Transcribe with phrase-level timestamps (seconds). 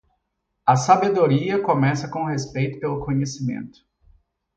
[0.65, 3.81] A sabedoria começa com o respeito pelo conhecimento.